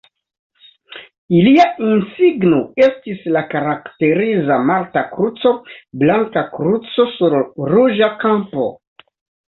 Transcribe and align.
Ilia 1.39 1.65
insigno 1.89 2.61
estis 2.85 3.21
la 3.37 3.43
karakteriza 3.53 4.57
malta 4.71 5.03
kruco, 5.15 5.53
blanka 6.05 6.47
kruco 6.57 7.09
sur 7.19 7.37
ruĝa 7.75 8.09
kampo. 8.25 8.71